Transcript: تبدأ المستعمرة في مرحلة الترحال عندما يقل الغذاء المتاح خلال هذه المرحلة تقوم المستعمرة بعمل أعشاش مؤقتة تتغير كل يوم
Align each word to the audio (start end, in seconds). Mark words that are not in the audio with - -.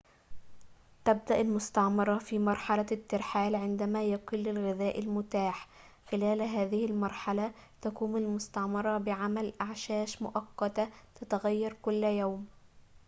تبدأ 1.05 1.41
المستعمرة 1.41 2.17
في 2.17 2.39
مرحلة 2.39 2.85
الترحال 2.91 3.55
عندما 3.55 4.03
يقل 4.03 4.47
الغذاء 4.47 4.99
المتاح 4.99 5.67
خلال 6.11 6.41
هذه 6.41 6.85
المرحلة 6.85 7.51
تقوم 7.81 8.17
المستعمرة 8.17 8.97
بعمل 8.97 9.53
أعشاش 9.61 10.21
مؤقتة 10.21 10.89
تتغير 11.21 11.77
كل 11.81 12.03
يوم 12.03 12.47